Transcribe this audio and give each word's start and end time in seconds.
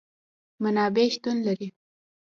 منابع 0.61 1.03
شتون 1.13 1.37
لري 1.45 1.67